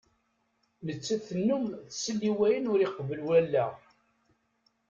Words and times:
Nettat 0.85 1.21
tennum 1.29 1.65
tessal 1.89 2.21
i 2.31 2.31
wayen 2.37 2.69
ur 2.71 2.79
iqebbel 2.81 3.21
wallaɣ. 3.27 3.71